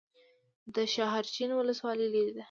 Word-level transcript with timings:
د 0.75 0.77
شاحرچین 0.93 1.49
ولسوالۍ 1.55 2.07
لیرې 2.13 2.31
ده 2.35 2.39